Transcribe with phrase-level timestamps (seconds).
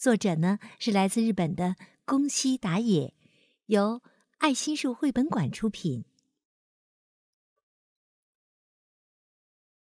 [0.00, 3.12] 作者呢是来自日本的宫西达也，
[3.66, 4.00] 由
[4.38, 6.06] 爱心树绘本馆出品。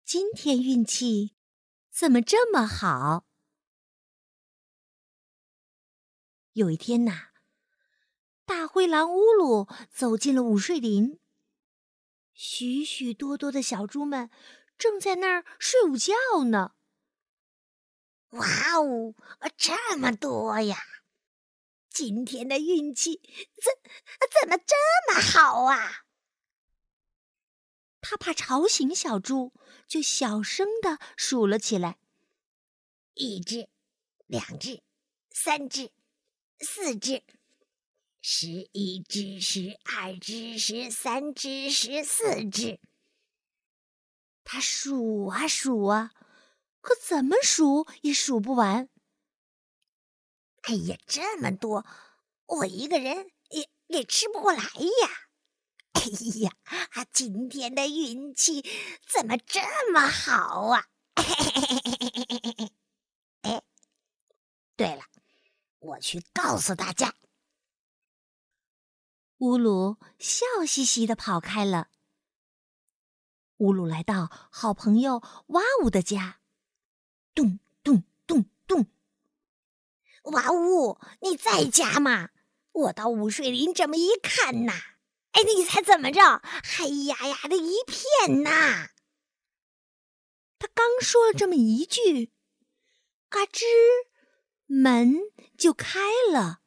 [0.05, 1.37] 今天运气
[1.89, 3.29] 怎么这么好？
[6.55, 7.29] 有一天呐，
[8.45, 11.21] 大灰狼乌鲁走进了午睡林。
[12.35, 14.29] 许许多多的小猪们
[14.77, 16.13] 正在那儿睡午觉
[16.51, 16.75] 呢。
[18.33, 18.47] 哇
[18.79, 19.15] 哦，
[19.57, 20.79] 这么多呀！
[21.91, 23.21] 今天的运气
[23.55, 23.73] 怎
[24.41, 24.75] 怎么这
[25.13, 26.05] 么好啊？
[28.01, 29.53] 他怕吵醒小猪，
[29.87, 31.99] 就小声的数了起来：
[33.15, 33.69] 一只，
[34.27, 34.83] 两只，
[35.31, 35.93] 三只，
[36.59, 37.23] 四只。
[38.23, 42.81] 十一只，十二只，十三只，十四只。
[44.43, 46.13] 他数啊数啊，
[46.83, 48.91] 可怎么数也数不完。
[50.65, 51.87] 哎呀，这么多，
[52.47, 55.09] 我一个人也也吃不过来呀！
[55.95, 56.03] 哎
[56.43, 56.53] 呀，
[57.13, 58.63] 今天的运气
[59.07, 60.89] 怎么这么好啊？
[63.43, 63.63] 哎，
[64.77, 65.05] 对了，
[65.79, 67.15] 我去告诉大家。
[69.39, 71.89] 乌鲁笑嘻嘻的跑开了。
[73.59, 76.41] 乌鲁来到好朋友哇呜的家，
[77.35, 78.87] 咚咚咚咚。
[80.25, 82.31] 哇呜，你在家吗？
[82.73, 84.73] 我到午睡林这么一看呐，
[85.33, 86.41] 哎，你猜怎么着？
[86.65, 88.89] 黑压压的一片呐！
[90.59, 92.33] 他刚说了这么一句，
[93.29, 93.65] 嘎吱，
[94.67, 95.17] 门
[95.59, 96.01] 就开
[96.33, 96.61] 了。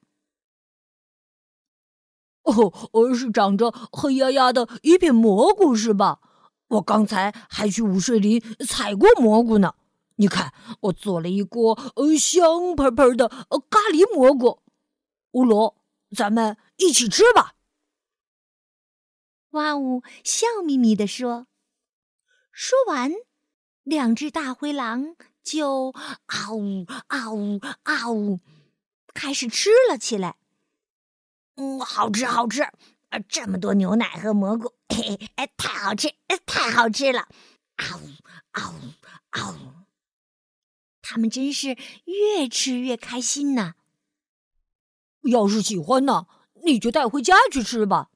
[2.44, 6.20] 哦，是长着黑压压的一片蘑菇是吧？
[6.68, 9.76] 我刚才还去午睡林采过蘑菇呢。
[10.16, 14.62] 你看，我做了一锅呃香喷喷的咖喱蘑菇。
[15.32, 15.76] 乌龙，
[16.16, 17.56] 咱们一起吃吧。
[19.52, 21.48] 哇呜，笑眯眯地说。
[22.52, 23.12] 说完，
[23.84, 25.92] 两只大灰狼就
[26.26, 28.40] 啊呜啊呜啊呜，
[29.14, 30.38] 开始吃了起来。
[31.56, 32.64] 嗯，好吃好吃，
[33.10, 36.14] 呃，这么多牛奶和蘑菇，嘿嘿，哎，太好吃，
[36.46, 37.28] 太好吃了！
[37.76, 38.08] 啊呜
[38.52, 38.76] 啊呜
[39.32, 39.75] 啊呜，
[41.08, 43.76] 他们真是越吃越开心呢。
[45.22, 46.26] 要是喜欢呢，
[46.66, 48.10] 你就带回家去吃吧。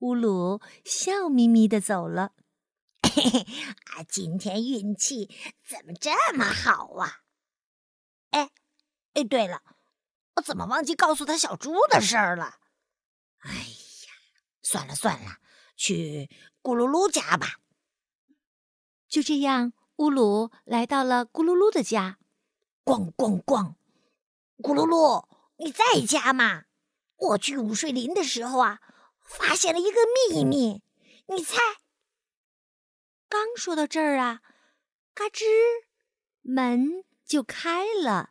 [0.00, 2.32] 乌鲁笑眯眯的走了。
[3.02, 3.46] 嘿嘿，
[3.92, 5.30] 啊，今天运气
[5.64, 7.20] 怎么这么好啊？
[8.30, 8.50] 哎，
[9.14, 9.62] 哎，对了。
[10.34, 12.58] 我怎么忘记告诉他小猪的事儿了？
[13.38, 14.12] 哎呀，
[14.62, 15.38] 算了算了，
[15.76, 16.28] 去
[16.60, 17.60] 咕噜噜家吧。
[19.08, 22.18] 就这样，乌鲁来到了咕噜噜的家。
[22.86, 23.74] 咣咣咣！
[24.62, 25.26] 咕噜噜，
[25.58, 26.64] 你在家吗？
[27.18, 28.80] 我去午睡林的时候啊，
[29.20, 29.98] 发现了一个
[30.30, 30.80] 秘密。
[31.26, 31.58] 你猜？
[33.28, 34.40] 刚说到这儿啊，
[35.12, 35.44] 嘎吱，
[36.40, 38.30] 门就开了。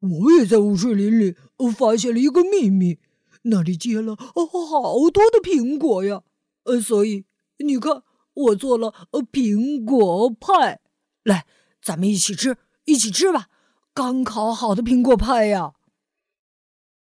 [0.00, 1.36] 我也在午睡林里
[1.78, 2.98] 发现了一个秘密，
[3.42, 6.24] 那里结了好多的苹果呀！
[6.64, 7.24] 呃，所以
[7.58, 8.02] 你看，
[8.34, 10.80] 我做了苹果派，
[11.22, 11.46] 来，
[11.80, 13.48] 咱们一起吃，一起吃吧！
[13.94, 15.74] 刚烤好的苹果派呀！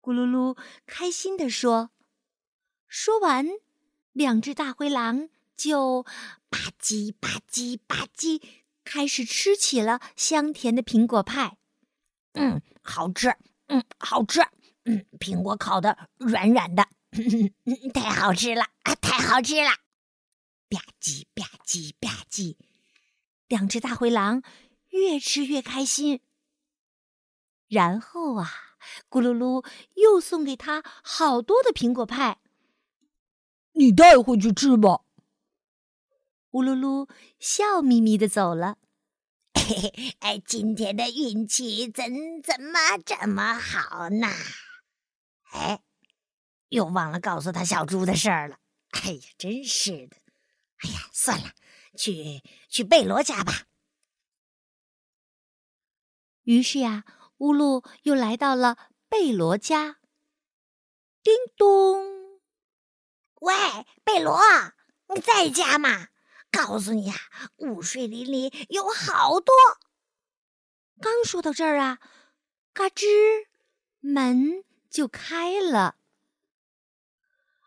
[0.02, 0.56] 咕噜噜
[0.86, 1.90] 开心地说。
[2.86, 3.46] 说完，
[4.12, 6.04] 两只大灰狼就
[6.48, 8.40] 吧唧吧唧吧唧
[8.84, 11.56] 开始吃起了香甜的苹果派。
[12.34, 13.34] 嗯，好吃，
[13.66, 14.40] 嗯，好吃，
[14.84, 16.86] 嗯，苹果烤的软软的，
[17.92, 18.64] 太好吃了，
[19.00, 19.70] 太好吃了！
[20.68, 22.56] 吧唧吧唧吧唧，
[23.48, 24.42] 两只大灰狼
[24.88, 26.20] 越吃越开心。
[27.68, 28.48] 然后啊，
[29.08, 32.38] 咕噜噜又送给他好多的苹果派，
[33.72, 35.02] 你带回去吃吧。
[36.50, 37.08] 咕噜噜
[37.38, 38.78] 笑眯眯的走了。
[39.54, 42.04] 嘿嘿，哎，今天的运气怎
[42.42, 44.28] 怎么这么好呢？
[45.50, 45.82] 哎，
[46.68, 48.58] 又忘了告诉他小猪的事儿了。
[48.90, 50.16] 哎呀，真是的！
[50.78, 51.52] 哎呀，算了，
[51.96, 53.66] 去去贝罗家吧。
[56.42, 57.04] 于是呀，
[57.38, 59.98] 乌鲁又来到了贝罗家。
[61.22, 62.40] 叮咚！
[63.40, 63.54] 喂，
[64.04, 64.40] 贝罗，
[65.14, 66.08] 你在家吗？
[66.52, 67.16] 告诉你啊，
[67.56, 69.52] 午睡林里有好多。
[71.00, 71.98] 刚说到这儿啊，
[72.72, 73.06] 嘎吱，
[73.98, 75.96] 门就开了。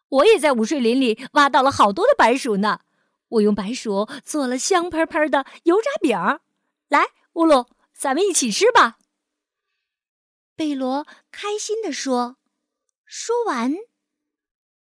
[0.07, 2.79] 我也在午睡林里挖到了好多的白薯呢。
[3.29, 6.39] 我用白薯做了香喷喷的油炸饼，
[6.87, 8.97] 来，乌鲁，咱们一起吃吧。
[10.55, 12.37] 贝罗开心地说。
[13.11, 13.73] 说完，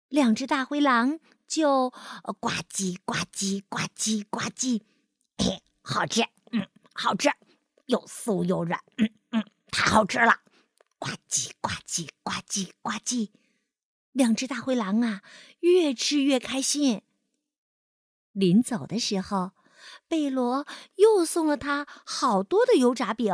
[0.07, 1.89] 两只大灰狼就
[2.39, 4.83] 呱唧呱唧呱唧呱唧，
[5.39, 6.21] 嘿，好吃，
[6.51, 7.31] 嗯，好吃，
[7.87, 10.41] 又酥又软，嗯嗯，太好吃了，
[10.99, 13.31] 呱唧呱唧呱唧呱唧。
[14.11, 15.23] 两只大灰狼啊，
[15.61, 17.01] 越吃越开心。
[18.31, 19.51] 临走的时候，
[20.07, 23.33] 贝罗又送了他好多的油炸饼。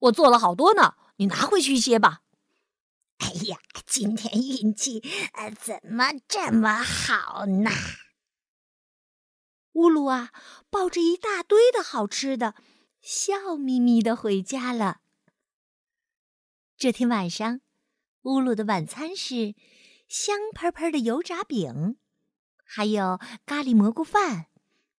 [0.00, 2.22] 我做了好多呢，你拿回去一些吧。
[3.18, 5.02] 哎呀，今天运气
[5.32, 7.70] 呃怎么这么好呢？
[9.72, 10.30] 乌鲁啊，
[10.70, 12.54] 抱着一大堆的好吃的，
[13.00, 15.00] 笑眯眯的回家了。
[16.76, 17.60] 这天晚上，
[18.22, 19.56] 乌鲁的晚餐是
[20.08, 21.96] 香喷喷的油炸饼，
[22.70, 24.48] 还有咖喱蘑菇饭，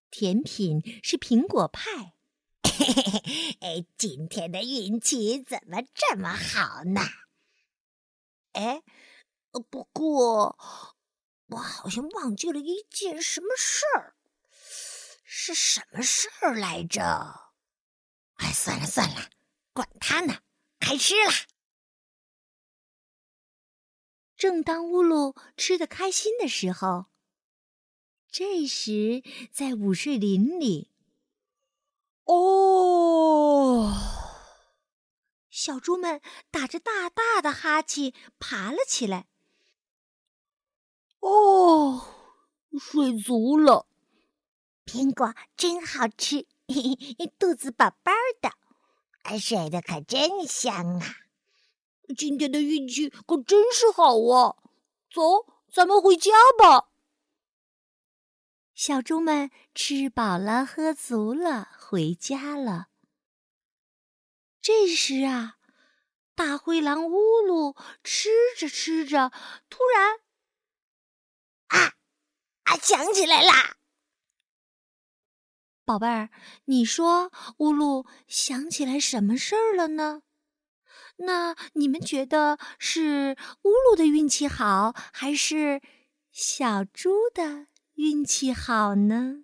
[0.10, 2.16] 甜品是苹果派。
[2.64, 7.02] 嘿嘿嘿，哎，今天的运气怎么这么好呢？
[8.54, 8.82] 哎，
[9.70, 10.58] 不过
[11.46, 14.16] 我好像忘记了一件什么事儿，
[15.24, 17.52] 是什么事儿来着？
[18.38, 19.30] 哎，算了算了，
[19.74, 20.40] 管他呢，
[20.80, 21.32] 开吃了。
[24.36, 27.06] 正当乌鲁吃的开心的时候，
[28.32, 30.90] 这时在午睡林里，
[32.26, 33.92] 哦。
[35.50, 36.22] 小猪们
[36.52, 39.28] 打着大大的哈欠爬了起来。
[41.20, 42.06] 哦，
[42.80, 43.88] 睡足了，
[44.86, 48.12] 苹果真好吃，嘿嘿肚子饱饱
[48.42, 51.06] 的，睡得可真香啊！
[52.16, 54.56] 今天的运气可真是好啊！
[55.12, 56.89] 走，咱们回家吧。
[58.80, 62.88] 小猪们吃饱了，喝足了，回家了。
[64.62, 65.58] 这时啊，
[66.34, 69.34] 大灰狼乌鲁吃着吃着，
[69.70, 70.20] 突然，
[71.68, 71.96] 啊
[72.64, 73.76] 啊，想起来啦！
[75.84, 76.30] 宝贝儿，
[76.64, 80.22] 你说乌鲁想起来什么事儿了呢？
[81.18, 85.82] 那你们觉得是乌鲁的运气好，还是
[86.32, 87.68] 小猪的
[88.00, 89.44] 运气好呢？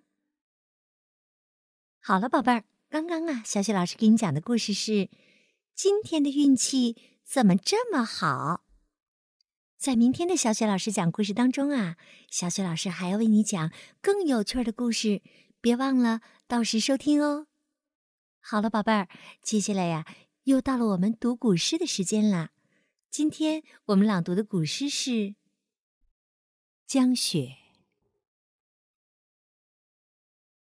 [2.00, 2.64] 好了，宝贝儿。
[2.88, 5.10] 刚刚啊，小雪老师给你讲的故事是：
[5.74, 8.64] 今天的运气怎么这么好？
[9.76, 11.98] 在明天的小雪老师讲故事当中啊，
[12.30, 13.70] 小雪老师还要为你讲
[14.00, 15.20] 更有趣的故事，
[15.60, 17.48] 别忘了到时收听哦。
[18.40, 19.06] 好了，宝贝儿，
[19.42, 20.06] 接下来呀，
[20.44, 22.52] 又到了我们读古诗的时间啦。
[23.10, 25.10] 今天我们朗读的古诗是
[26.86, 27.58] 《江雪》。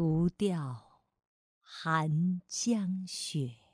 [0.00, 1.02] 独钓
[1.60, 3.69] 寒江雪。